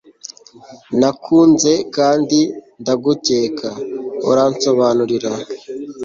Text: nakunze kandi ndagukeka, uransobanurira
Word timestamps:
nakunze 0.99 1.71
kandi 1.95 2.39
ndagukeka, 2.81 3.69
uransobanurira 4.29 5.31